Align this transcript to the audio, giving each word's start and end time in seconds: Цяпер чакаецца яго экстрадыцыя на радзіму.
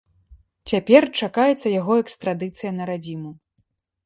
Цяпер 0.71 1.05
чакаецца 1.19 1.67
яго 1.79 1.99
экстрадыцыя 2.05 2.71
на 2.79 2.83
радзіму. 2.93 3.31